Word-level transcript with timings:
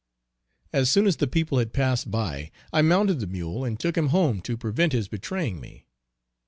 As 0.73 0.89
soon 0.89 1.05
as 1.05 1.17
the 1.17 1.27
people 1.27 1.59
had 1.59 1.73
passed 1.73 2.09
by, 2.09 2.49
I 2.73 2.81
mounted 2.81 3.19
the 3.19 3.27
mule 3.27 3.63
and 3.63 3.79
took 3.79 3.95
him 3.95 4.07
home 4.07 4.41
to 4.41 4.57
prevent 4.57 4.93
his 4.93 5.07
betraying 5.07 5.59
me. 5.59 5.85